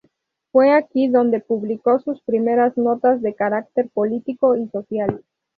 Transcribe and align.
Fue 0.51 0.71
aquí 0.71 1.09
donde 1.09 1.41
publicó 1.41 1.99
sus 1.99 2.23
primeras 2.23 2.75
notas 2.75 3.21
de 3.21 3.35
carácter 3.35 3.91
político 3.93 4.57
y 4.57 4.67
social. 4.69 5.23